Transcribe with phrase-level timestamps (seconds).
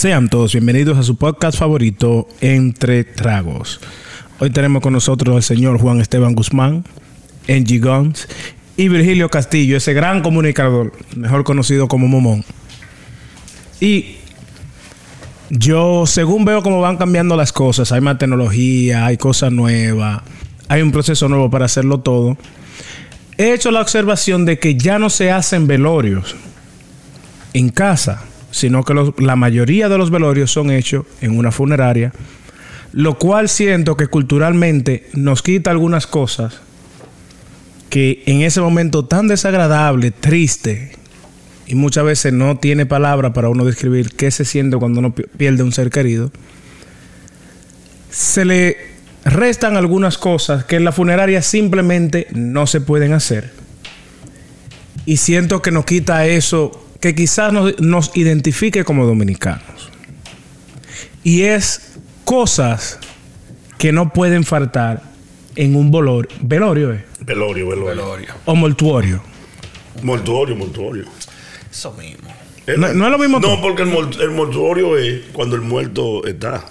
[0.00, 3.80] Sean todos bienvenidos a su podcast favorito, Entre Tragos.
[4.38, 6.86] Hoy tenemos con nosotros al señor Juan Esteban Guzmán,
[7.46, 8.26] Angie Guns
[8.78, 12.46] y Virgilio Castillo, ese gran comunicador, mejor conocido como Momón.
[13.78, 14.16] Y
[15.50, 20.22] yo, según veo cómo van cambiando las cosas, hay más tecnología, hay cosas nuevas,
[20.68, 22.38] hay un proceso nuevo para hacerlo todo.
[23.36, 26.36] He hecho la observación de que ya no se hacen velorios
[27.52, 32.12] en casa sino que los- la mayoría de los velorios son hechos en una funeraria,
[32.92, 36.60] lo cual siento que culturalmente nos quita algunas cosas
[37.88, 40.92] que en ese momento tan desagradable, triste,
[41.66, 45.24] y muchas veces no tiene palabra para uno describir qué se siente cuando uno pi-
[45.36, 46.32] pierde un ser querido,
[48.10, 48.76] se le
[49.24, 53.52] restan algunas cosas que en la funeraria simplemente no se pueden hacer.
[55.06, 59.90] Y siento que nos quita eso que quizás nos, nos identifique como dominicanos.
[61.22, 61.92] Y es
[62.24, 62.98] cosas
[63.78, 65.02] que no pueden faltar
[65.56, 67.04] en un volor- velorio ¿eh?
[67.20, 67.88] Velorio, velorio.
[67.90, 68.34] Velorio.
[68.44, 69.22] o mortuorio.
[70.02, 71.04] Mortuorio, mortuorio.
[71.70, 72.28] Eso mismo.
[72.76, 76.24] No- no es lo mismo No, porque el, mort- el mortuorio es cuando el muerto
[76.26, 76.64] está.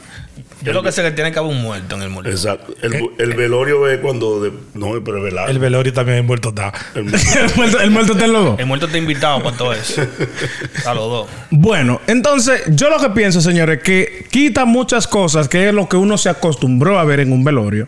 [0.61, 2.29] Yo lo que sé es que tiene que haber un muerto en el muerto.
[2.29, 2.73] Exacto.
[2.81, 4.41] El, el velorio es cuando.
[4.41, 5.49] de- no, pero es velar.
[5.49, 6.73] El velorio también es muerto está.
[6.95, 8.59] El- el, muerto, el muerto está en los dos.
[8.59, 10.01] El muerto está invitado para todo eso.
[10.85, 11.27] A los dos.
[11.49, 15.95] Bueno, entonces yo lo que pienso, señores, que quita muchas cosas que es lo que
[15.95, 17.87] uno se acostumbró a ver en un velorio.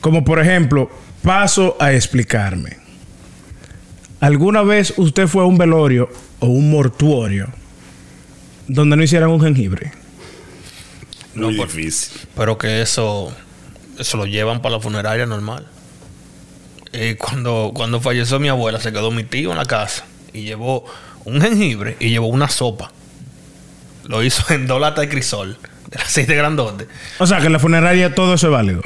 [0.00, 0.90] Como por ejemplo,
[1.22, 2.78] paso a explicarme.
[4.18, 6.08] ¿Alguna vez usted fue a un velorio
[6.40, 7.48] o un mortuorio
[8.66, 9.92] donde no hicieran un jengibre?
[11.34, 12.20] Muy por- difícil.
[12.36, 13.32] Pero que eso,
[13.98, 15.66] eso lo llevan para la funeraria normal.
[16.92, 20.84] Y cuando, cuando falleció mi abuela, se quedó mi tío en la casa y llevó
[21.24, 22.92] un jengibre y llevó una sopa.
[24.04, 25.56] Lo hizo en dos latas de crisol,
[25.90, 26.86] de las seis de grandote.
[27.18, 28.82] O sea, que en la funeraria todo eso es válido.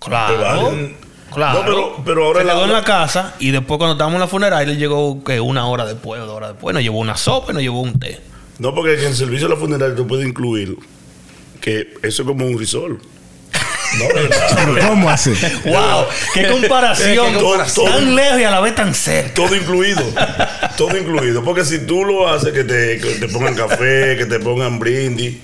[0.00, 0.38] Claro.
[0.64, 0.96] vale.
[1.34, 1.60] Claro.
[1.60, 4.20] No, pero- pero ahora se la- quedó en la casa y después cuando estábamos en
[4.22, 6.72] la funeraria, él llegó que una hora después o dos horas después.
[6.74, 8.20] Nos llevó una sopa y nos llevó un té.
[8.58, 10.76] No, porque en el servicio de la funeraria tú puedes incluir
[11.60, 13.00] que eso es como un risol.
[13.98, 14.88] No, ¿verdad?
[14.88, 15.32] ¿Cómo así?
[15.64, 16.04] ¡Wow!
[16.32, 17.32] ¡Qué comparación!
[17.34, 17.86] Qué comparación.
[17.86, 19.34] Tan lejos y a la vez tan cerca.
[19.34, 20.02] Todo incluido.
[20.76, 21.42] Todo incluido.
[21.42, 25.38] Porque si tú lo haces, que te, que te pongan café, que te pongan brindis.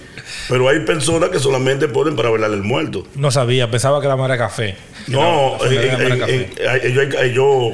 [0.49, 3.07] Pero hay personas que solamente ponen para velar el muerto.
[3.17, 4.77] No sabía, pensaba que la madre era café.
[5.09, 6.51] No, en- café.
[6.69, 7.73] hay- yo,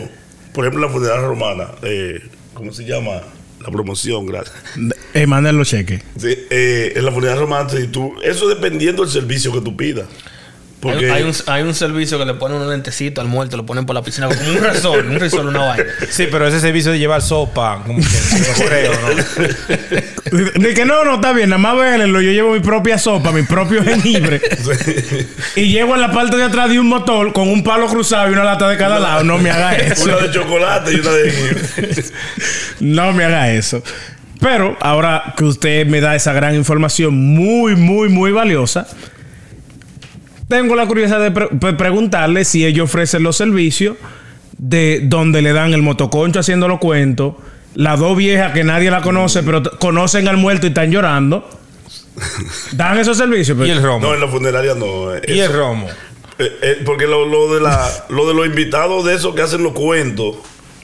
[0.54, 2.20] por ejemplo, en la funeraria romana, eh,
[2.54, 3.20] ¿cómo se llama?
[3.60, 4.54] La promoción, gracias.
[5.14, 6.02] Eh, manden los cheques.
[6.18, 10.06] Sí, eh, en la funeraria romana, si tú, eso dependiendo del servicio que tú pidas.
[10.82, 13.64] Porque Hay, hay un, hay un servicio que le ponen un lentecito al muerto, lo
[13.64, 15.84] ponen por la piscina como un resort, un resort, una vaina.
[16.10, 18.04] Sí, pero ese servicio de llevar sopa, como que
[18.40, 20.60] no creo, ¿no?
[20.60, 22.20] De que no, no, está bien, nada más véanlo.
[22.20, 24.40] Yo llevo mi propia sopa, mi propio jengibre.
[25.54, 28.32] y llego en la parte de atrás de un motor con un palo cruzado y
[28.32, 29.22] una lata de cada lado.
[29.22, 30.02] No me haga eso.
[30.02, 32.04] una de chocolate y una de
[32.80, 33.84] No me haga eso.
[34.42, 38.86] Pero ahora que usted me da esa gran información muy, muy, muy valiosa,
[40.48, 43.96] tengo la curiosidad de pre- pre- preguntarle si ellos ofrecen los servicios
[44.58, 47.34] de donde le dan el motoconcho haciendo los cuentos,
[47.74, 51.48] las dos viejas que nadie la conoce, pero conocen al muerto y están llorando.
[52.72, 53.56] Dan esos servicios.
[53.56, 54.06] Y pero- el romo.
[54.08, 55.14] No, en la funeraria no.
[55.14, 55.88] eh, y eso- el romo.
[56.38, 59.62] eh, eh, porque lo, lo de la, lo de los invitados de esos que hacen
[59.62, 60.36] los cuentos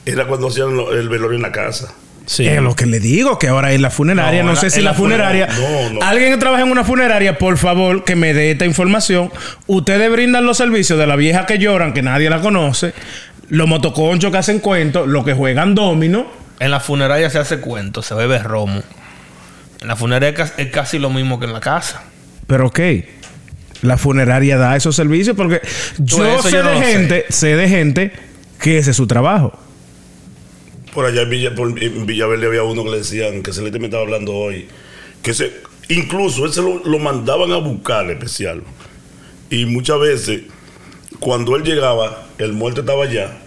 [0.06, 1.92] era cuando hacían lo- el velorio en la casa.
[2.28, 2.46] Sí.
[2.46, 4.94] Es lo que le digo, que ahora en la funeraria, no, sé si la, la
[4.96, 5.48] funeraria.
[5.48, 6.06] funeraria- no, no.
[6.06, 9.32] Alguien que trabaja en una funeraria, por favor, que me dé esta información.
[9.66, 12.92] Ustedes brindan los servicios de la vieja que lloran, que nadie la conoce,
[13.48, 16.26] los motoconchos que hacen cuentos, los que juegan domino.
[16.60, 18.82] En la funeraria se hace cuento, se bebe romo.
[19.80, 22.02] En la funeraria es ca- es casi lo mismo que en la casa.
[22.46, 22.80] Pero ok,
[23.80, 25.62] la funeraria da esos servicios porque
[25.98, 26.92] yo sé yo no de lo sé.
[26.92, 28.12] gente, sé de gente
[28.60, 29.58] que ese es su trabajo.
[30.94, 33.68] Por allá en, Villa, por, en Villaverde había uno que le decían, que se le
[33.68, 34.66] estaba hablando hoy,
[35.22, 35.52] que se,
[35.88, 38.62] incluso ese lo, lo mandaban a buscar especial.
[39.50, 40.42] Y muchas veces,
[41.20, 43.38] cuando él llegaba, el muerto estaba allá.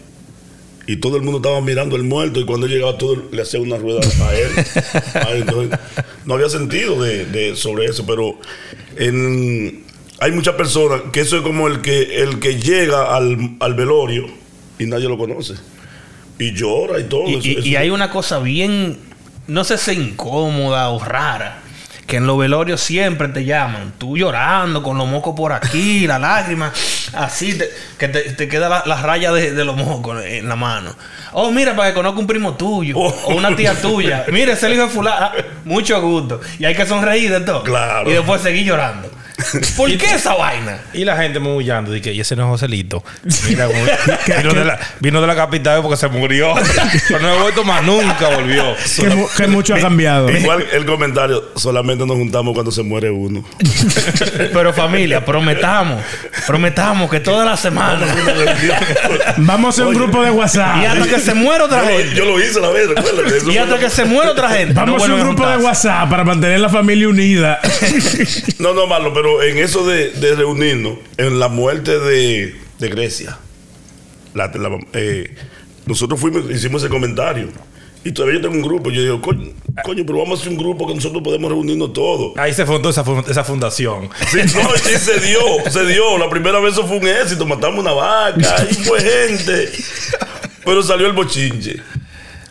[0.87, 3.59] Y todo el mundo estaba mirando el muerto y cuando él llegaba todo le hacía
[3.61, 4.49] una rueda a él.
[5.13, 5.41] A él.
[5.43, 5.79] Entonces,
[6.25, 8.37] no había sentido de, de- sobre eso, pero
[8.97, 9.83] en-
[10.19, 14.25] hay muchas personas que eso es como el que el que llega al, al velorio
[14.79, 15.53] y nadie lo conoce.
[16.41, 17.27] Y llora y todo.
[17.29, 18.97] Y, eso- y- eso- y hay una cosa bien,
[19.47, 21.57] no sé si incómoda o rara,
[22.07, 26.19] que en los velorios siempre te llaman, tú llorando con los mocos por aquí, la
[26.19, 26.73] lágrima.
[27.13, 30.55] Así, te- que te, te queda la, la raya de, de los mocos en la
[30.55, 30.93] mano.
[31.33, 32.95] Oh, mira, para que conozca un primo tuyo.
[32.97, 33.13] Oh.
[33.27, 34.25] O una tía tuya.
[34.31, 35.17] Mira, ese hijo de fulano.
[35.27, 35.31] Ah,
[35.63, 36.41] mucho gusto.
[36.59, 37.63] Y hay que sonreír de todo.
[37.63, 38.09] Claro.
[38.09, 39.09] Y después seguir llorando.
[39.77, 40.79] ¿Por qué esa vaina?
[40.93, 43.03] Y la gente muy y que, y ese no es Joselito.
[43.47, 43.79] Mira, como-
[44.37, 46.53] vino, de la, vino de la capital porque se murió.
[47.07, 48.75] Pero no he vuelto más nunca, volvió.
[48.95, 50.29] Que, mu- que mucho ha cambiado.
[50.29, 53.43] Igual el comentario, solamente nos juntamos cuando se muere uno.
[54.53, 56.01] Pero familia, prometamos.
[56.47, 58.05] Prometamos que toda la semana.
[59.37, 60.77] Vamos a hacer un grupo de WhatsApp.
[60.81, 62.15] y hasta que se muera otra Yo lo, gente.
[62.15, 63.51] yo lo hice la vez, recuérdate.
[63.51, 64.73] Y hasta que se muera otra gente.
[64.73, 65.57] Vamos no a hacer un grupo de.
[65.61, 67.59] WhatsApp para mantener la familia unida.
[68.59, 73.37] No, no, Marlon, pero en eso de, de reunirnos, en la muerte de, de Grecia,
[74.33, 75.35] la- la- eh,
[75.85, 77.49] nosotros fuimos, hicimos ese comentario.
[78.03, 78.89] Y todavía yo tengo un grupo.
[78.89, 79.51] Yo digo, coño,
[79.83, 82.35] coño, pero vamos a hacer un grupo que nosotros podemos reunirnos todos.
[82.35, 84.09] Ahí se fundó esa, fun- esa fundación.
[84.31, 85.39] Sí, no, y se dio,
[85.69, 86.17] se dio.
[86.17, 87.45] La primera vez eso fue un éxito.
[87.45, 89.69] Matamos una vaca, ahí fue gente.
[90.65, 91.75] Pero salió el bochinche.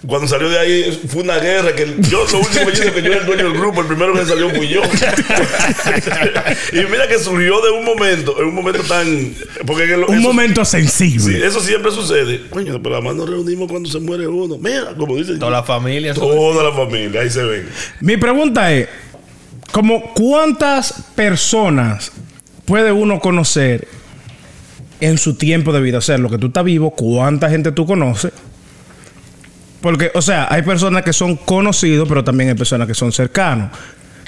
[0.07, 3.13] Cuando salió de ahí fue una guerra que yo lo último que dije que yo
[3.13, 4.81] era el dueño del grupo, el primero que salió fui yo.
[6.73, 9.35] y mira que surgió de un momento, en un momento tan
[9.67, 11.47] porque en el- un eso- momento sí, sensible.
[11.47, 12.43] eso siempre sucede.
[12.49, 14.57] Coño, pero además nos reunimos cuando se muere uno.
[14.59, 15.39] Mira, como dicen.
[15.39, 16.15] Toda la familia.
[16.15, 17.69] Toda la familia, ahí se ven.
[18.01, 18.89] Mi pregunta es,
[19.73, 22.11] como cuántas personas
[22.65, 23.87] puede uno conocer
[25.01, 25.99] en su tiempo de vida?
[25.99, 28.33] O sea, lo que tú estás vivo, ¿cuánta gente tú conoces?
[29.81, 33.71] Porque, o sea, hay personas que son conocidos, pero también hay personas que son cercanos.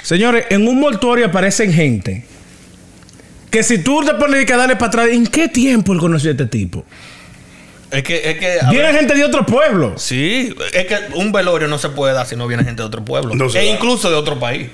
[0.01, 2.25] Señores, en un mortuorio aparecen gente
[3.49, 6.33] que si tú te pones que darle para atrás, ¿en qué tiempo él conoció a
[6.33, 6.83] este tipo?
[7.91, 8.57] Es que, es que.
[8.71, 9.93] Viene ver, gente de otro pueblo.
[9.97, 13.05] Sí, es que un velorio no se puede dar si no viene gente de otro
[13.05, 13.35] pueblo.
[13.35, 13.63] No e da.
[13.63, 14.69] incluso de otro país.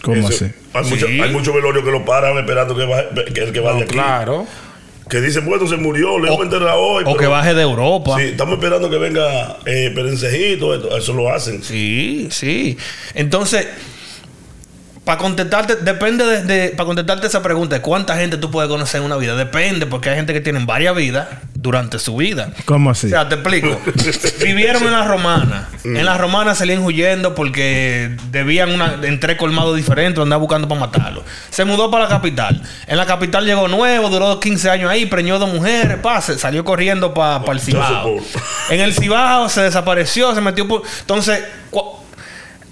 [0.00, 0.44] ¿Cómo Eso- así?
[0.72, 0.90] Hay, Sí.
[0.90, 3.92] mucho- hay muchos velorios que lo paran esperando que, vaya- que el que vaya aquí.
[3.92, 4.46] Claro.
[5.08, 7.02] Que dicen, bueno, se murió, le vamos a enterrar hoy.
[7.04, 8.16] O pero- que baje de Europa.
[8.18, 11.62] Sí, estamos esperando que venga eh, Perencejito, eso lo hacen.
[11.62, 12.76] Sí, sí.
[13.14, 13.68] Entonces,
[15.06, 18.98] para contestarte, depende de, de- para contestarte esa pregunta, de cuánta gente tú puedes conocer
[19.00, 22.50] en una vida, depende, porque hay gente que tiene varias vidas durante su vida.
[22.64, 23.06] ¿Cómo así?
[23.06, 23.80] O sea, te explico.
[24.42, 25.68] Vivieron en la romana.
[25.84, 30.80] En la romana salían huyendo porque debían una, en tres colmados diferentes, andaban buscando para
[30.80, 31.22] matarlo.
[31.50, 32.60] Se mudó para la capital.
[32.88, 37.14] En la capital llegó nuevo, duró 15 años ahí, preñó dos mujeres, pase, salió corriendo
[37.14, 38.16] para el Cibao.
[38.70, 40.82] En el Cibao se desapareció, se metió por.
[41.00, 41.44] Entonces,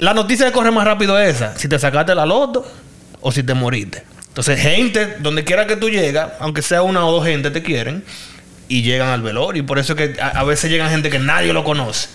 [0.05, 2.67] la noticia que corre más rápido es esa: si te sacaste la loto
[3.21, 4.03] o si te moriste.
[4.29, 8.03] Entonces, gente, donde quiera que tú llegas, aunque sea una o dos gente, te quieren
[8.69, 9.63] y llegan al velorio.
[9.63, 12.09] Y por eso es que a, a veces llegan gente que nadie lo conoce.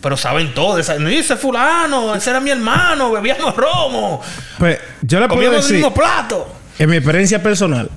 [0.00, 0.78] Pero saben todo.
[1.00, 4.22] No dice fulano, ese era mi hermano, bebíamos romo,
[4.58, 6.46] Pues yo le puedo el decir, mismo plato.
[6.78, 7.90] en mi experiencia personal,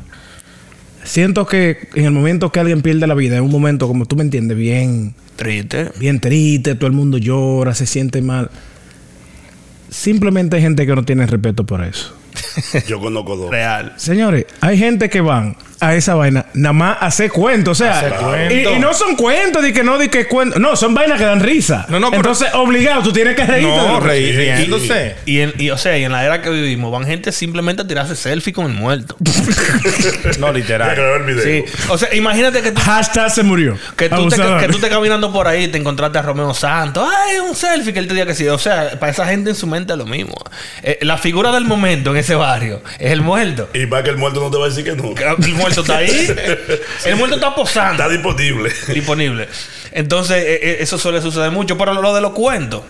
[1.03, 4.15] siento que en el momento que alguien pierde la vida, es un momento, como tú
[4.15, 5.91] me entiendes, bien, Triste.
[5.97, 8.49] bien triste, todo el mundo llora, se siente mal.
[9.89, 12.15] Simplemente hay gente que no tiene respeto por eso.
[12.87, 13.49] Yo conozco dos.
[13.51, 13.93] Real.
[13.97, 17.79] Señores, hay gente que van a esa vaina nada más hacer cuentos.
[17.79, 20.59] O sea, Hacer y, y no son cuentos de que no, de que cuentos.
[20.59, 21.85] No, son vainas que dan risa.
[21.89, 23.75] No, no, pero- Entonces, obligado, tú tienes que reírte.
[23.75, 25.15] No, reír, riéndose.
[25.25, 27.87] Y, en, y, o sea, y en la era que vivimos, van gente simplemente a
[27.87, 29.15] tirarse selfie con el muerto.
[30.39, 30.95] No, literal.
[30.95, 31.43] grabé el video.
[31.43, 31.71] Sí.
[31.89, 33.77] O sea, imagínate que tú, Hashtag se murió.
[33.97, 37.07] que, tú te, que tú estés caminando por ahí y te encontraste a Romeo Santos.
[37.09, 38.47] Ay, un selfie que él te diga que sí.
[38.47, 40.35] O sea, para esa gente en su mente es lo mismo.
[40.83, 43.69] Eh, la figura del momento en ese barrio es el muerto.
[43.73, 45.13] Y para que el muerto no te va a decir que no.
[45.15, 46.09] El muerto está ahí.
[47.05, 48.03] El muerto está posando.
[48.03, 48.71] Está disponible.
[48.87, 49.47] disponible.
[49.91, 51.77] Entonces, eh, eh, eso suele suceder mucho.
[51.77, 52.83] Pero lo de los cuentos.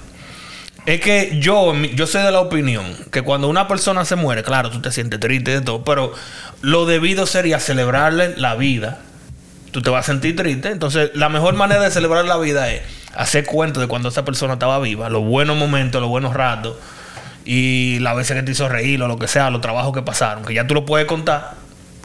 [0.85, 4.71] Es que yo, yo soy de la opinión que cuando una persona se muere, claro,
[4.71, 6.13] tú te sientes triste de todo, pero
[6.61, 8.99] lo debido sería celebrarle la vida.
[9.71, 10.69] Tú te vas a sentir triste.
[10.69, 12.81] Entonces, la mejor manera de celebrar la vida es
[13.13, 16.77] hacer cuentos de cuando esa persona estaba viva, los buenos momentos, los buenos ratos,
[17.45, 20.43] y las veces que te hizo reír, o lo que sea, los trabajos que pasaron,
[20.43, 21.55] que ya tú lo puedes contar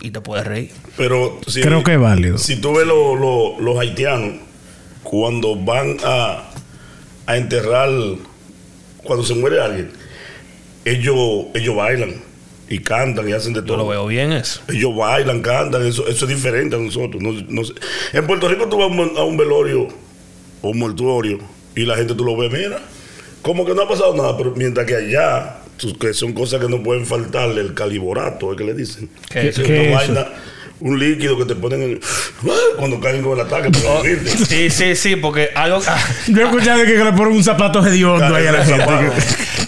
[0.04, 0.70] y te puedes reír.
[0.96, 2.36] Pero si, Creo que es válido.
[2.38, 4.34] Si tú ves lo- lo- los haitianos,
[5.02, 6.44] cuando van a,
[7.26, 7.88] a enterrar,
[9.02, 9.90] cuando se muere alguien,
[10.84, 12.14] ellos, ellos bailan
[12.68, 13.76] y cantan y hacen de Yo todo.
[13.78, 14.60] lo veo bien eso.
[14.68, 17.22] Ellos bailan, cantan, eso, eso es diferente a nosotros.
[17.22, 17.72] No, no sé.
[18.12, 19.88] En Puerto Rico tú vas a un, a un velorio
[20.62, 21.38] o un mortuorio
[21.74, 22.78] y la gente tú lo ves, mira,
[23.42, 25.58] como que no ha pasado nada, pero mientras que allá,
[26.00, 29.08] que son cosas que no pueden faltarle, el caliborato, es que le dicen.
[29.30, 30.26] ¿Qué es una vaina,
[30.80, 32.00] un líquido que te ponen en-
[32.76, 34.44] cuando caen con el ataque para vivirte.
[34.44, 38.34] Sí, sí, sí, porque algo, ah, Yo he escuchado que, le ponen un zapato hediondo
[38.34, 38.84] ahí a la gente.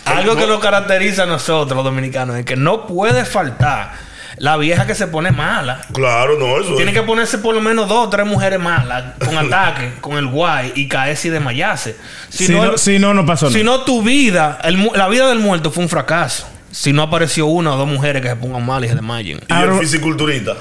[0.04, 4.05] algo que nos caracteriza a nosotros, los dominicanos, es que no puede faltar
[4.38, 5.80] La vieja que se pone mala.
[5.94, 6.96] Claro, no, eso Tiene es.
[6.98, 10.72] que ponerse por lo menos dos o tres mujeres malas con ataque, con el guay
[10.74, 11.96] y caerse y desmayarse.
[12.28, 15.38] Si, no, el- si no, no pasó si no, tu vida, el la vida del
[15.38, 16.46] muerto fue un fracaso.
[16.70, 19.38] Si no apareció una o dos mujeres que se pongan mal y se desmayen.
[19.48, 20.54] Y Ahora- el fisiculturista.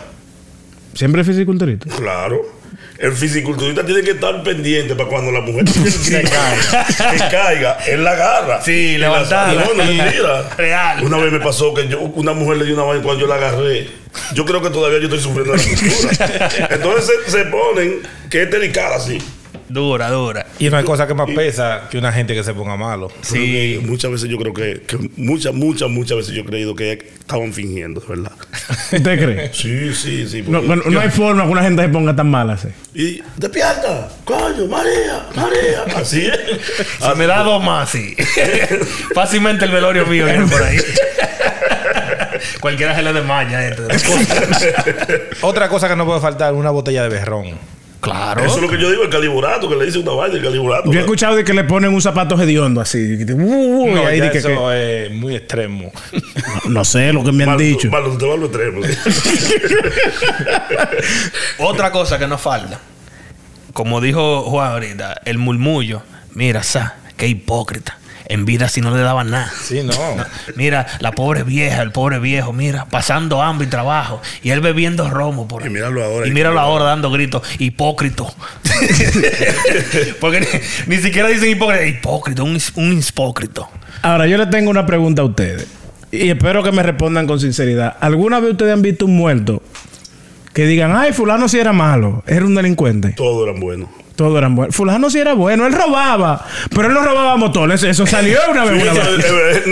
[0.93, 1.89] Siempre es fisiculturista.
[1.97, 2.41] Claro.
[2.97, 8.03] El fisiculturista tiene que estar pendiente para cuando la mujer se caiga, que caiga, él
[8.03, 8.61] la agarra.
[8.61, 9.65] Sí, levantarla.
[9.65, 10.55] No.
[10.57, 11.03] Real.
[11.03, 13.35] Una vez me pasó que yo, una mujer le dio una vaina cuando yo la
[13.35, 13.89] agarré.
[14.33, 16.69] Yo creo que todavía yo estoy sufriendo de la cultura.
[16.69, 19.17] Entonces se, se ponen que es delicada así.
[19.67, 20.45] Dura, dura.
[20.59, 23.09] Y no hay cosa que más pesa que una gente que se ponga malo.
[23.21, 23.79] Sí.
[23.83, 27.51] Muchas veces yo creo que, que muchas, muchas, muchas veces yo he creído que estaban
[27.51, 28.31] fingiendo, de ¿verdad?
[28.91, 29.53] ¿Usted cree?
[29.53, 30.41] Sí, sí, sí.
[30.43, 32.67] No, porque- bueno, no hay forma que una gente se ponga tan mala así.
[32.93, 35.83] Y despierta, coño, María, María.
[35.95, 37.17] Así es.
[37.17, 38.15] Me da dos más, sí.
[39.15, 40.77] Fácilmente el velorio mío viene por ahí.
[42.59, 43.75] Cualquiera se le desmaya.
[45.41, 47.74] Otra cosa que no puede faltar, una botella de berrón.
[48.05, 48.45] Claro.
[48.45, 50.91] Eso es lo que yo digo, el caliburato, que le dice una vaina, el caliburato.
[50.91, 52.99] Yo he escuchado de que le ponen un zapato hediondo así.
[52.99, 55.91] uh, uh, y No, ahí ya di que- eso es muy extremo.
[56.69, 57.89] no sé lo que me han Mal- dicho.
[57.89, 58.81] mal, usted va lo extremo.
[61.59, 62.79] Otra cosa que nos falta.
[63.73, 66.01] Como dijo Juan ahorita, el murmullo.
[66.33, 67.97] Mira, sa, qué hipócrita.
[68.27, 69.51] En vida si no le daban nada.
[69.61, 69.93] Sí, no.
[70.55, 74.21] Mira, la pobre vieja, el pobre viejo, mira, pasando hambre y trabajo.
[74.43, 76.27] Y él bebiendo romo por Y míralo ahora.
[76.27, 78.33] Y míralo ahora dando gritos, hipócrito.
[80.19, 83.69] Porque ni, ni siquiera dicen hipócrita, hipócrito, un, un hipócrito.
[84.01, 85.67] Ahora, yo le tengo una pregunta a ustedes.
[86.11, 87.97] Y espero que me respondan con sinceridad.
[87.99, 89.61] ¿Alguna vez ustedes han visto un muerto
[90.53, 93.09] que digan, ay, fulano sí era malo, era un delincuente?
[93.09, 93.89] Todos eran buenos.
[94.15, 94.75] Todos eran buenos.
[94.75, 97.83] Fulano sí era bueno, él robaba, pero él no robaba motores.
[97.83, 98.83] Eso salió una vez.
[98.83, 99.63] una vez.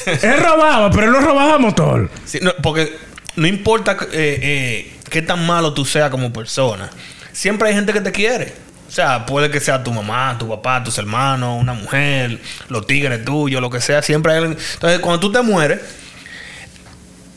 [0.22, 2.10] Él robaba, pero él no robaba motor.
[2.24, 2.96] Sí, no, porque
[3.36, 6.90] no importa eh, eh, qué tan malo tú seas como persona,
[7.32, 8.52] siempre hay gente que te quiere.
[8.88, 13.24] O sea, puede que sea tu mamá, tu papá, tus hermanos, una mujer, los tigres
[13.24, 14.02] tuyos, lo que sea.
[14.02, 14.58] Siempre hay alguien.
[14.74, 15.80] Entonces, cuando tú te mueres,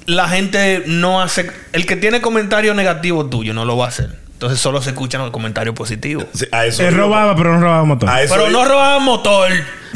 [0.07, 1.51] la gente no hace.
[1.71, 4.22] El que tiene comentario negativo tuyo no lo va a hacer.
[4.43, 6.25] Entonces, solo se escuchan los comentarios positivos.
[6.33, 8.09] Sí, a eso Él robaba, pero no robaba motor.
[8.09, 9.49] A eso, Pero no robaba motor.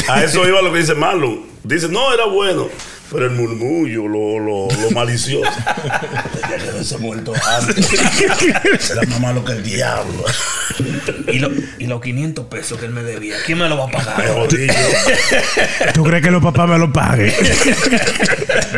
[0.07, 1.41] a eso iba lo que dice Marlon.
[1.65, 2.69] Dice, no, era bueno.
[3.11, 5.49] Pero el murmullo, lo, lo, lo malicioso.
[6.49, 8.89] ya quedó ese muerto antes.
[8.89, 10.23] Era más malo que el diablo.
[11.31, 13.87] Y, lo- y los 500 pesos que él me debía, ¿quién me lo va a
[13.87, 14.27] Me pagar?
[14.33, 14.73] jodí yo.
[15.93, 17.33] ¿Tú crees que los papás me lo paguen?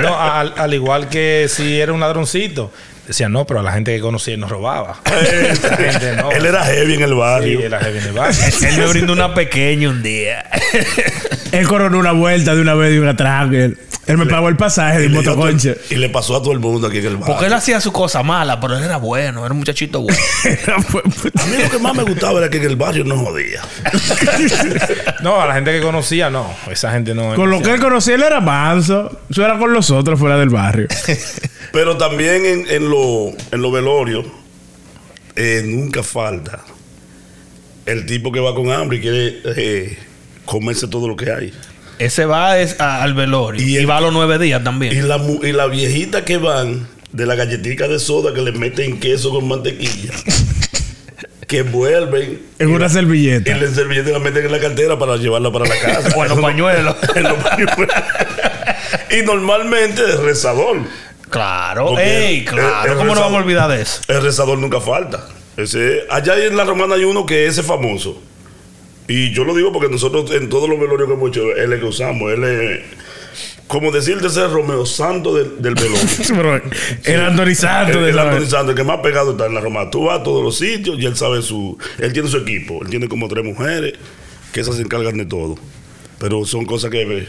[0.01, 2.71] No, al, al igual que si era un ladroncito.
[3.09, 5.01] Decía, no, pero a la gente que conocía él no robaba.
[5.51, 6.31] Esa gente no.
[6.31, 7.59] Él era heavy en el Sí, barrio.
[7.61, 8.39] era heavy en el barrio.
[8.69, 10.45] Él me brindó una pequeña un día.
[11.51, 13.53] él coronó una vuelta de una vez de un atraco.
[13.55, 15.75] Él, él me pagó el pasaje de Y motoconche.
[15.89, 17.33] y le pasó a todo el mundo aquí en el barrio.
[17.33, 20.17] Porque él hacía su cosa mala, pero él era bueno, era un muchachito bueno.
[21.35, 23.61] A mí lo que más me gustaba era que en el barrio no jodía.
[25.21, 26.53] No, a la gente que conocía, no.
[26.69, 27.33] Esa gente no.
[27.35, 29.19] con lo que él conocía, él era manso.
[29.29, 30.87] Eso era con los otros fuera del barrio.
[31.71, 34.25] Pero también en, en lo, en lo velorios,
[35.35, 36.61] eh, nunca falta
[37.85, 39.97] el tipo que va con hambre y quiere eh,
[40.45, 41.53] comerse todo lo que hay.
[41.99, 44.63] Ese va es a- al velorio Y y, el- va a los nueve días Y
[44.63, 45.07] también.
[45.07, 48.99] la, mu- y la viejita que van de la galletita de soda que le meten
[48.99, 50.11] queso con mantequilla,
[51.47, 53.55] que vuelven En y una la- servilleta.
[53.55, 56.15] y la servilleta la meten en la cartera para llevarla para la casa.
[56.15, 56.95] O en los pañuelos.
[57.15, 57.77] En los pañuelos.
[59.11, 60.77] y normalmente es rezador.
[61.29, 62.91] Claro, ey, claro.
[62.91, 64.01] el ¿Cómo no vamos a olvidar de eso?
[64.07, 65.27] El rezador nunca falta.
[65.57, 68.21] Ese, allá en la romana hay uno que ese es famoso.
[69.07, 71.71] Y yo lo digo porque nosotros en todos los velorios que hemos hecho, él es
[71.71, 72.31] el que usamos.
[72.31, 72.79] Él es,
[73.67, 75.99] como decirte, ese es Romeo Santo del, del velorio.
[76.29, 76.55] Pero
[77.03, 79.89] el Anthony Santos el, el Santos, el que más pegado está en la romana.
[79.89, 81.77] Tú vas a todos los sitios y él sabe su...
[81.97, 82.79] Él tiene su equipo.
[82.83, 83.93] Él tiene como tres mujeres
[84.53, 85.57] que esas se encargan de todo.
[86.19, 87.05] Pero son cosas que...
[87.05, 87.27] que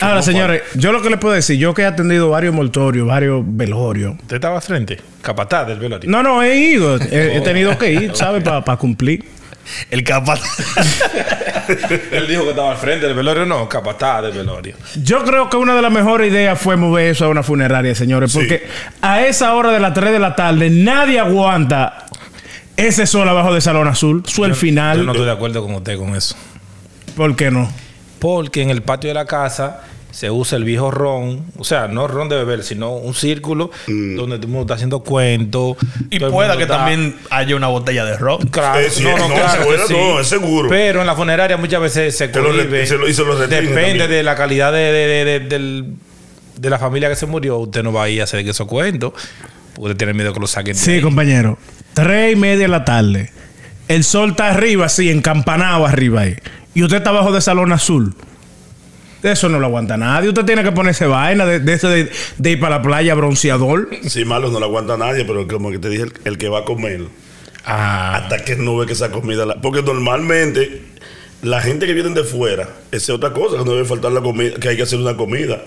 [0.00, 3.06] Ahora, no señores, yo lo que les puedo decir, yo que he atendido varios mortorios,
[3.06, 4.14] varios velorios.
[4.20, 4.98] ¿Usted estaba frente?
[5.20, 6.10] Capataz del velorio.
[6.10, 6.96] No, no, he ido.
[6.98, 8.42] He, he tenido que ir, ¿sabes?
[8.42, 9.24] Para cumplir.
[9.90, 10.40] El capaz.
[12.10, 13.46] Él dijo que estaba al frente del velorio.
[13.46, 14.74] No, capataz del velorio.
[15.02, 18.32] Yo creo que una de las mejores ideas fue mover eso a una funeraria, señores.
[18.32, 18.38] Sí.
[18.38, 18.66] Porque
[19.00, 22.06] a esa hora de las 3 de la tarde nadie aguanta
[22.76, 24.24] ese sol abajo de Salón Azul.
[24.26, 24.98] Su el final.
[24.98, 26.34] Yo no estoy de acuerdo con usted con eso.
[27.16, 27.70] ¿Por qué no?
[28.22, 32.06] Porque en el patio de la casa se usa el viejo ron, o sea, no
[32.06, 35.76] ron de beber, sino un círculo donde todo el mundo está haciendo cuentos.
[36.10, 38.44] Y pueda que está- también haya una botella de rock.
[38.50, 39.92] Claro, Eh, sí, no, no, no, claro que sí.
[39.94, 40.68] no, es seguro.
[40.68, 42.86] Pero en la funeraria muchas veces se cohibe.
[42.86, 44.10] se lo- y se lo Depende también.
[44.10, 45.94] de la calidad de, de- de- de- del,
[46.58, 49.14] de la familia que se murió, usted no va a ir a hacer esos cuentos.
[49.74, 50.74] Porque usted tiene miedo que lo saquen.
[50.76, 51.00] Sí, ahí.
[51.00, 51.58] compañero.
[51.94, 53.32] Tres y media de la tarde.
[53.88, 56.36] El sol está arriba, así, encampanado arriba ahí.
[56.74, 58.14] Y usted está abajo de salón azul.
[59.22, 60.30] Eso no lo aguanta nadie.
[60.30, 63.88] Usted tiene que ponerse vaina de, de, de- de ir para la playa bronceador.
[64.08, 66.60] Sí, malo no lo aguanta nadie, pero como que te dije, el, el que va
[66.60, 67.02] a comer,
[67.64, 69.46] Ah, hasta que no ve que esa comida.
[69.46, 70.82] la- porque normalmente
[71.42, 74.20] la gente que viene de fuera, esa es otra cosa, que no debe faltar la
[74.20, 75.62] comida, que hay que hacer una comida.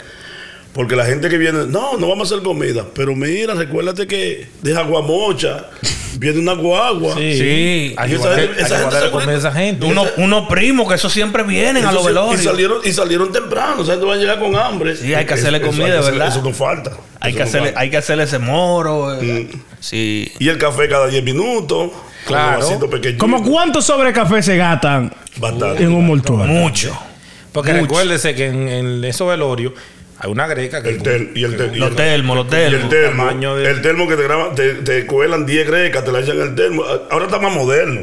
[0.75, 2.86] Porque la gente que viene, no, no vamos a hacer comida.
[2.94, 5.67] Pero mira, recuérdate que de Aguamocha
[6.20, 7.15] viene una guagua.
[7.15, 7.38] sí.
[7.38, 7.96] Sí.
[7.98, 8.65] Hay esa guardar- gente- hay
[9.38, 9.86] esa gente gente.
[9.86, 12.41] Uno, unos primos que eso siempre vienen a los sí, velorios.
[12.41, 14.98] y salieron, y salieron temprano, o sea, te van a llegar con hambre.
[14.98, 16.27] Sí, hay que hacerle Eso- comida, hay ¿verdad?
[16.27, 16.91] Eso no falta.
[17.22, 17.79] Hay Eso que, no hacerle, falta.
[17.79, 19.13] hay que hacerle ese moro.
[19.22, 19.48] eh.
[19.79, 20.29] Sí.
[20.39, 21.91] Y el café cada 10 minutos.
[22.27, 22.67] Claro.
[23.17, 25.84] ¿Cómo cuántos sobre café se gastan Bastante.
[25.84, 26.48] en un mortuorio?
[26.53, 26.98] Mucho.
[27.53, 27.84] Porque Mucho.
[27.84, 29.74] recuérdese que en, en esos velorios
[30.19, 32.55] hay una greca que El tel- y el tel- y Los el- termos, los Y
[32.55, 32.89] el termos.
[32.89, 36.43] termo, el termo que te graban, te, te cuelan 10 grecas, te la echan en
[36.43, 36.84] el termo.
[37.12, 38.01] Ahora está más moderno.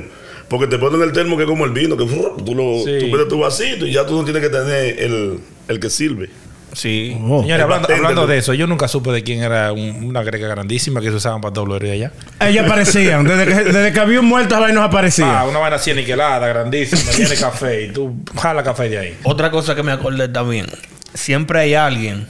[0.49, 2.99] Porque te ponen el termo que es como el vino, que tú, lo, Sí.
[3.01, 5.39] tú metes tu vasito y ya tú no tienes que tener el,
[5.69, 6.29] el que sirve.
[6.75, 7.17] Sí.
[7.23, 7.41] Oh.
[7.43, 11.09] Señores, hablando, de eso, yo nunca supe de quién era un- una greca grandísima que
[11.09, 12.13] se usaban para todo allá.
[12.41, 13.25] Ellas aparecían.
[13.25, 15.41] Desde que, desde que había un muerto, ahí nos aparecía.
[15.41, 17.85] Ah, una vaina así aniquilada, grandísima, llena de café.
[17.87, 19.17] Y tú jala café de ahí.
[19.25, 20.67] Otra cosa que me acordé también.
[21.15, 22.27] Siempre hay alguien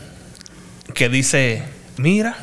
[0.95, 1.63] que dice,
[1.97, 2.37] mira,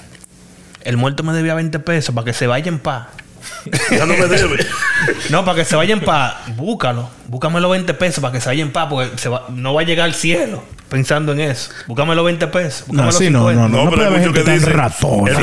[0.84, 3.08] el muerto me debía 20 pesos para que se vaya en paz.
[3.92, 4.66] Ya no me debe.
[5.30, 7.10] No, para que se vaya en paz, búscalo.
[7.28, 9.82] Búscame los 20 pesos para que se vaya en paz, porque se va- no va
[9.82, 11.72] a llegar al cielo pensando en eso.
[11.88, 12.88] Búscame los 20 pesos.
[12.88, 13.62] Búscame No, los no, 50.
[13.62, 13.78] no, no.
[13.86, 14.74] No, pero puede hay muchos gente que dicen-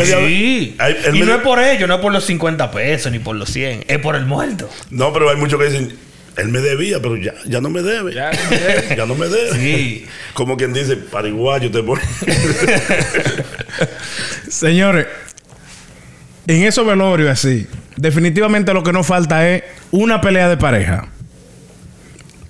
[0.04, 0.76] dio- sí.
[0.78, 3.18] Ay, él y me no es por ello, no es por los 50 pesos ni
[3.18, 4.68] por los 100, es por el muerto.
[4.90, 5.98] No, pero hay muchos que dicen,
[6.36, 8.14] él me debía, pero ya, ya no me debe.
[8.14, 8.86] Ya no me debe.
[8.96, 9.52] Ya no me debe.
[9.58, 10.06] Sí.
[10.34, 12.02] Como quien dice, pariguayo te pone.
[14.48, 15.06] Señores,
[16.46, 17.66] en esos velorios así,
[17.96, 21.08] definitivamente lo que nos falta es una pelea de pareja.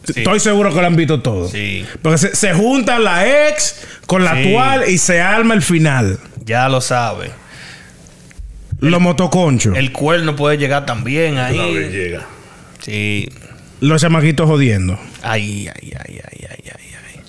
[0.05, 0.21] Sí.
[0.21, 1.50] Estoy seguro que lo han visto todos.
[1.50, 1.85] Sí.
[2.02, 4.38] Porque se, se junta la ex con la Sí.
[4.49, 6.21] actual y se arma el final.
[6.45, 7.31] Ya lo sabe.
[8.79, 9.77] Los motoconchos.
[9.77, 11.75] El cuerno puede llegar también Una vez ahí.
[11.90, 12.27] llega.
[12.81, 13.29] Sí.
[13.80, 14.98] Los chamaquitos jodiendo.
[15.22, 16.70] Ay, ay, ay, ay, ay, ay,
[17.14, 17.20] ay.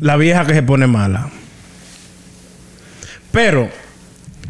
[0.00, 1.28] La vieja que se pone mala.
[3.30, 3.68] Pero,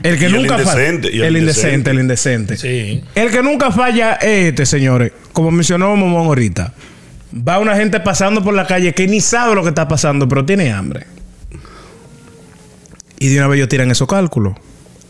[0.02, 0.70] el que Y el nunca falla.
[0.88, 1.68] indecente, y el El indecente.
[1.74, 2.56] indecente, el indecente.
[2.56, 3.04] Sí.
[3.14, 5.12] El que nunca falla es este, señores.
[5.32, 6.72] Como mencionó Momón ahorita.
[7.36, 10.44] Va una gente pasando por la calle que ni sabe lo que está pasando, pero
[10.44, 11.06] tiene hambre.
[13.18, 14.54] Y de una vez ellos tiran esos cálculos.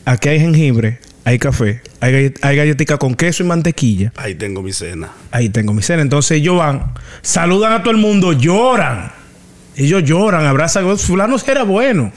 [0.04, 4.12] Aquí hay jengibre, hay café, hay, hay galletica con queso y mantequilla.
[4.16, 5.10] Ahí tengo mi cena.
[5.30, 6.02] Ahí tengo mi cena.
[6.02, 9.12] Entonces ellos van, saludan a todo el mundo, lloran.
[9.76, 10.98] Ellos lloran, abrazan.
[10.98, 12.12] Fulano era bueno.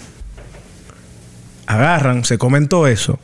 [1.66, 3.20] Agarran, se comen todo eso.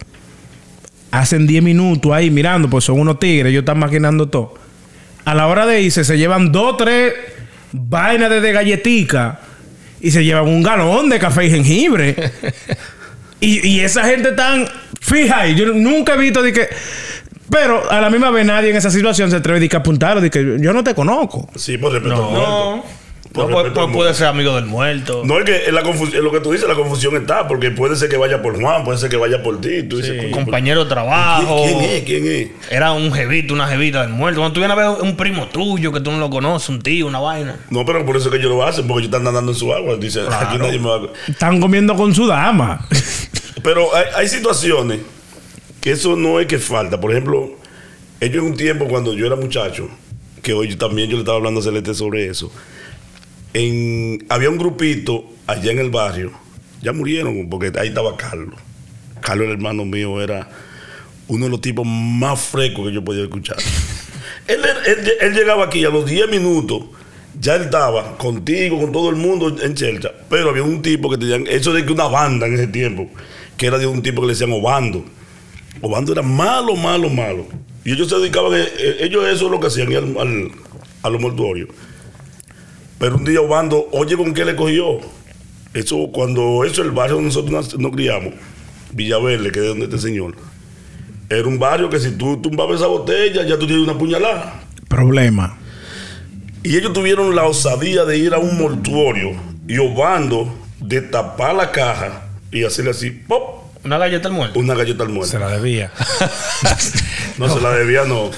[1.11, 4.53] Hacen 10 minutos ahí mirando, pues son unos tigres, ellos están maquinando todo.
[5.25, 7.13] A la hora de irse, se llevan dos, tres
[7.71, 9.39] vainas de, de galletica
[10.01, 12.15] y se llevan un galón de café y jengibre.
[13.39, 14.67] y, y esa gente tan
[14.99, 15.55] fija ahí.
[15.55, 16.69] Yo nunca he visto de que.
[17.49, 20.21] Pero a la misma vez nadie en esa situación se atreve de que a apuntar
[20.21, 21.49] de que yo no te conozco.
[21.55, 22.83] Sí, por respeto No.
[23.33, 24.13] Por No, pues, pues, puede muerto.
[24.15, 25.21] ser amigo del muerto.
[25.23, 27.95] No es que en la confusión, lo que tú dices, la confusión está, porque puede
[27.95, 29.83] ser que vaya por Juan, puede ser que vaya por ti.
[29.83, 31.63] Tú dices, coño, compañero de trabajo.
[31.63, 32.03] ¿Quién, quién es?
[32.03, 32.71] ¿Quién es?
[32.71, 34.39] Era un jevito, una jevita del muerto.
[34.41, 37.05] Cuando tú vienes a ver un primo tuyo que tú no lo conoces, un tío,
[37.05, 37.55] una vaina.
[37.69, 39.71] No, pero por eso es que ellos lo hacen, porque ellos están nadando en su
[39.73, 39.95] agua.
[39.97, 41.31] Dicen, aquí nadie me va a...
[41.31, 42.83] Están comiendo con su dama.
[43.63, 44.99] Pero hay, hay situaciones
[45.81, 46.99] que eso no es que falta.
[46.99, 47.51] Por ejemplo,
[48.19, 49.89] ellos en un tiempo cuando yo era muchacho,
[50.41, 52.51] que hoy también yo le estaba hablando a Celeste sobre eso,
[53.53, 56.31] en, había un grupito allá en el barrio,
[56.81, 58.55] ya murieron, porque ahí estaba Carlos.
[59.21, 60.49] Carlos, el hermano mío, era
[61.27, 63.57] uno de los tipos más frescos que yo podía escuchar.
[64.47, 66.83] él, él- él llegaba aquí a los 10 minutos,
[67.39, 71.17] ya él estaba contigo, con todo el mundo en Chelcha, pero había un tipo que
[71.17, 73.09] tenían, eso de que una banda en ese tiempo,
[73.59, 75.03] que era de un tipo que le decían Obando.
[75.81, 77.45] Obando era malo, malo, malo.
[77.83, 80.51] Y ellos se dedicaban, eh, eh, ellos eso es lo que hacían al, al-
[81.03, 81.67] a los mortuorios.
[82.97, 84.99] Pero un día Obando, oye con qué le cogió.
[85.73, 88.33] Eso, cuando eso el barrio donde nosotros nos, nos criamos,
[88.93, 90.35] Villaverde, que es donde este señor,
[91.29, 94.63] era un barrio que si tú tumbabas esa botella, ya tú tienes una puñalada.
[94.87, 95.57] Problema.
[96.63, 99.31] Y ellos tuvieron la osadía de ir a un mortuorio
[99.67, 103.65] y Obando de tapar la caja y hacerle así, ¡pop!
[103.83, 104.59] Una galleta al muerto.
[104.59, 105.31] Una galleta al muerto.
[105.31, 105.91] Se la debía.
[107.38, 108.31] No, se la debía, no.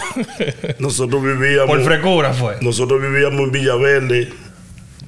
[0.78, 1.66] Nosotros vivíamos.
[1.66, 2.58] Por frecura fue.
[2.62, 4.30] Nosotros vivíamos en Villaverde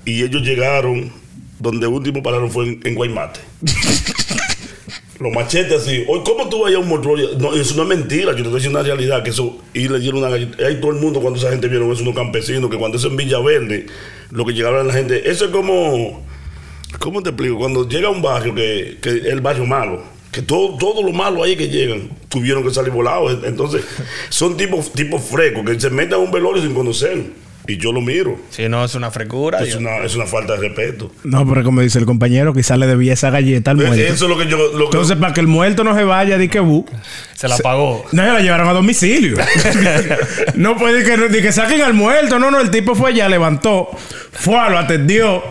[0.04, 1.14] y ellos llegaron
[1.60, 3.40] donde un tipo pararon fue en, en Guaymate.
[5.20, 6.04] Los machetes así.
[6.08, 7.38] Oye, ¿cómo tú vas a un Monroe?
[7.38, 8.32] No, eso no es mentira.
[8.32, 9.24] Yo te estoy diciendo una realidad.
[9.24, 9.62] Que eso.
[9.74, 10.66] Y le dieron una galleta.
[10.66, 13.16] Ahí todo el mundo, cuando esa gente vieron eso, unos campesinos, que cuando eso en
[13.16, 13.86] Villaverde,
[14.32, 15.30] lo que llegaron la gente.
[15.30, 16.26] Eso es como.
[17.00, 17.58] ¿Cómo te explico?
[17.58, 20.04] Cuando llega un barrio que, que es el barrio malo.
[20.32, 23.44] Que todo, todo lo malo ahí que llegan tuvieron que salir volados.
[23.44, 23.84] Entonces,
[24.30, 27.44] son tipos tipos frescos que se meten a un velorio sin conocer.
[27.66, 28.38] Y yo lo miro.
[28.50, 29.60] Si no, es una frecura.
[29.60, 31.12] Es una, es una falta de respeto.
[31.24, 33.96] No, pero como dice el compañero, quizás le debía esa galleta al muerto.
[33.96, 34.58] Eso es lo que yo.
[34.74, 36.86] Lo que- Entonces, para que el muerto no se vaya, di que bu.
[37.36, 38.04] Se la pagó.
[38.12, 39.38] No, se la llevaron a domicilio.
[40.56, 42.38] no puede que, ni que saquen al muerto.
[42.40, 43.90] No, no, el tipo fue allá, levantó,
[44.32, 45.42] fue, lo atendió.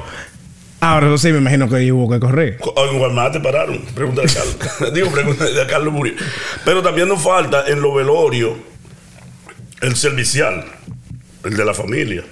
[0.83, 2.59] Ahora, sí, me imagino que hubo que correr.
[2.90, 3.79] En Guaymate pararon.
[3.95, 4.95] Pregúntale a Carlos.
[4.95, 6.16] Digo, pregúntale a Carlos Murillo.
[6.64, 8.55] Pero también nos falta en los velorios
[9.81, 10.64] el servicial,
[11.45, 12.25] el de la familia.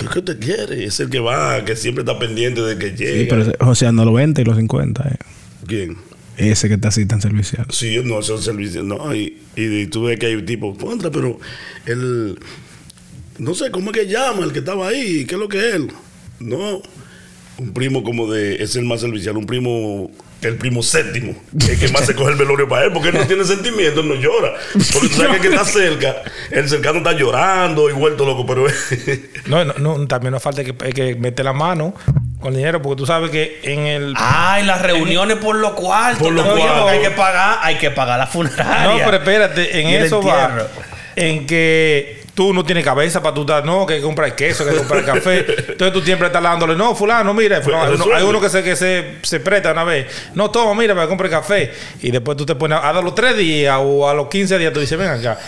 [0.00, 0.84] ¿Qué, qué te quiere?
[0.84, 3.20] Es el que va, que siempre está pendiente de que llegue.
[3.20, 5.08] Sí, pero sea, no los 20 y los 50.
[5.08, 5.16] eh.
[5.68, 5.96] ¿Quién?
[6.36, 7.66] Ese que está así tan servicial.
[7.70, 8.82] Sí, no, es un servicio.
[8.82, 11.38] No, y, y tú ves que hay tipo, contra, pero
[11.86, 12.36] el.
[13.38, 15.74] No sé cómo es que llama el que estaba ahí, ¿qué es lo que es
[15.76, 15.92] él?
[16.40, 16.82] No,
[17.58, 18.62] un primo como de.
[18.62, 20.10] Es el más servicial, un primo.
[20.42, 21.34] El primo séptimo,
[21.66, 24.08] el que más se coge el velorio para él, porque él no tiene sentimiento, él
[24.08, 24.52] no llora.
[24.92, 28.44] Porque tú sabes que el que está cerca, el cercano está llorando y vuelto loco,
[28.44, 28.66] pero
[29.46, 31.94] No, no, no, también nos falta que, que meter la mano
[32.38, 34.14] con el dinero, porque tú sabes que en el.
[34.16, 36.16] Ay, las reuniones por lo cual.
[36.18, 36.88] Por lo cual.
[36.88, 38.92] Hay que pagar, hay que pagar la funeraria.
[38.92, 40.68] No, pero espérate, en eso va.
[41.16, 45.02] En que tú no tienes cabeza para tú dar, no, que comprar queso, que comprar
[45.06, 45.38] café.
[45.70, 48.62] Entonces tú siempre estás dándole, no, fulano, mira, no, hay, uno, hay uno que se,
[48.62, 50.06] que se, se presta una vez.
[50.34, 51.72] No, toma, mira, para que compre café.
[52.02, 54.70] Y después tú te pones a dar los tres días o a los 15 días,
[54.70, 55.38] tú dices, ven acá.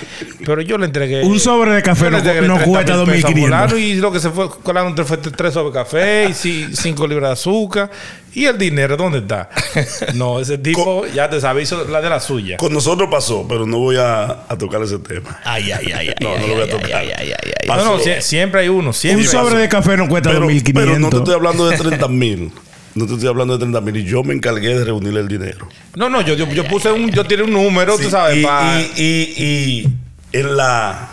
[0.47, 1.23] Pero yo le entregué.
[1.23, 3.43] Un sobre de café no, no 30 cuesta mil pesos a 2.500.
[3.45, 7.07] fulano Y lo que se fue colando fue tres sobres de café y ci- cinco
[7.07, 7.91] libras de azúcar.
[8.35, 9.49] ¿Y el dinero dónde está?
[10.15, 12.57] No, ese tipo ya te sabe, hizo la de la suya.
[12.57, 15.41] con nosotros pasó, pero no voy a, a tocar ese tema.
[15.45, 16.15] Ay, ay, ay, ay.
[16.21, 16.93] No, ay, no lo voy a tocar.
[16.93, 17.69] ay, ay, ay, ay, ay.
[17.69, 20.73] No, no, siempre hay uno, siempre Un sobre de café no cuesta Pero, 2.500.
[20.75, 22.53] pero no te estoy hablando de 30 mil.
[22.95, 23.97] No te estoy hablando de 30 mil.
[23.97, 25.69] Y yo me encargué de reunirle el dinero.
[25.95, 29.05] No, no, yo, yo, yo puse un, yo tiré un número, tú sabes, y, y,
[29.05, 29.45] y-
[29.85, 29.89] y
[30.33, 31.09] en la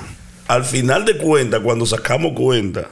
[0.48, 2.88] al final de cuentas, cuando sacamos cuenta,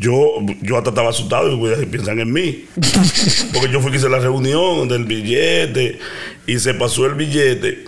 [0.00, 2.64] yo, yo hasta estaba asustado y piensan en mí.
[3.52, 5.98] Porque yo fui que hice la reunión del billete
[6.46, 7.84] y se pasó el billete.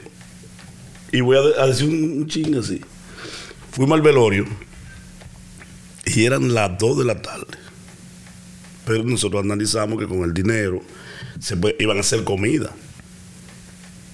[1.10, 2.80] Y voy a, de- a decir un, un ching así.
[3.72, 4.44] Fuimos al velorio
[6.04, 7.46] y eran las 2 de la tarde.
[8.84, 10.82] Pero nosotros analizamos que con el dinero
[11.40, 12.70] se puede- iban a hacer comida.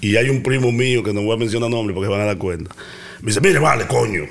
[0.01, 2.39] Y hay un primo mío que no voy a mencionar nombre porque van a dar
[2.39, 2.73] cuenta.
[3.21, 4.25] Me dice, mire, vale, coño.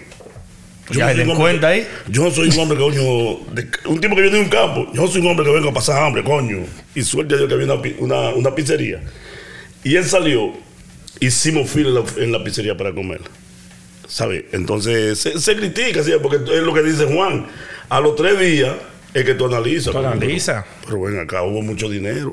[0.92, 1.86] Ya no den cuenta ahí.
[2.08, 3.40] Yo no soy un hombre que coño.
[3.54, 4.88] de- un tipo que viene de un campo.
[4.94, 6.60] Yo no soy un hombre que vengo a pasar hambre, coño.
[6.96, 9.02] Y suerte a Dios que había una, una, una pizzería.
[9.84, 10.54] Y él salió.
[11.20, 13.22] Hicimos fila en la, en la pizzería para comer.
[14.08, 14.46] ¿Sabes?
[14.54, 16.12] Entonces se, se critica, ¿sí?
[16.22, 17.48] porque es lo que dice Juan.
[17.90, 18.76] A los tres días
[19.14, 19.86] es que tú analizas.
[19.92, 20.64] Tú Pero- analizas.
[20.86, 22.32] Pero ven acá, hubo mucho dinero.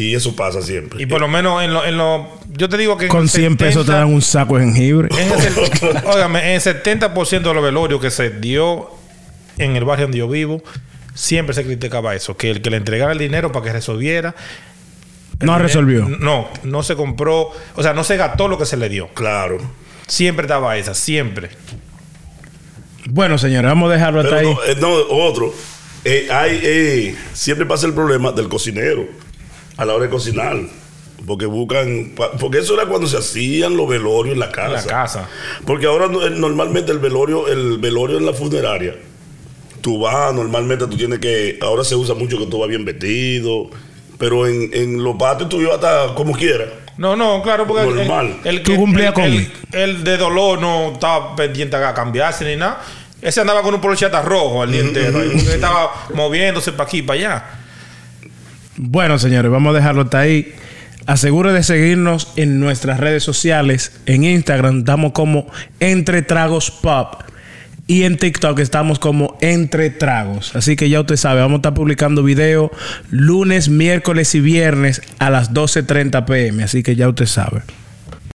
[0.00, 1.02] Y eso pasa siempre.
[1.02, 3.56] y por lo menos en lo, en lo yo te digo que Con el 100
[3.56, 5.08] pesos te 70, dan un saco de jengibre.
[5.10, 8.90] en el, óigame, en el 70% de los velorios que se dio
[9.58, 10.62] en el barrio donde yo vivo,
[11.14, 14.36] siempre se criticaba eso, que el que le entregara el dinero para que resolviera.
[15.40, 16.08] No dinero- resolvió.
[16.08, 19.08] No, no se compró, o sea, no se gastó lo que se le dio.
[19.14, 19.58] Claro.
[20.06, 21.50] Siempre daba esa, siempre.
[23.10, 24.54] Bueno, señores, vamos a dejarlo hasta Pero ahí.
[24.54, 25.52] no, eh, no, otro.
[26.04, 29.06] Eh, hay, eh, siempre pasa el problema del cocinero
[29.78, 30.56] a la hora de cocinar.
[31.26, 32.12] Porque buscan.
[32.38, 34.66] Porque eso era cuando se hacían los velorios en la casa.
[34.68, 35.28] En la casa.
[35.66, 38.94] Porque ahora eh, normalmente el velorio, el velorio en la funeraria,
[39.80, 41.58] tú vas, normalmente tú tienes que.
[41.60, 43.68] Ahora se usa mucho que tú vas bien vestido.
[44.18, 46.68] Pero en, en los patios tú ibas hasta como quieras.
[46.96, 48.36] No, no, claro, porque el- Normal.
[48.44, 51.94] El, el Tú que- cumplías el- con- el, el de dolor no estaba pendiente a
[51.94, 52.80] cambiarse ni nada.
[53.22, 55.18] Ese andaba con un polochata rojo el día entero.
[55.20, 57.44] ahí, Estaba moviéndose para aquí y para allá.
[58.80, 60.54] Bueno, señores, vamos a dejarlo hasta ahí.
[61.04, 63.90] Asegure de seguirnos en nuestras redes sociales.
[64.06, 67.22] En Instagram estamos como Entre Tragos Pop.
[67.88, 70.54] Y en TikTok estamos como Entre Tragos.
[70.54, 72.70] Así que ya usted sabe, vamos a estar publicando video
[73.10, 76.62] lunes, miércoles y viernes a las 12.30 pm.
[76.62, 77.62] Así que ya usted sabe.